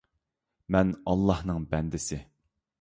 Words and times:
مەن 0.77 0.95
ئاللاھنىڭ 1.13 1.71
بەندىسى 1.77 2.23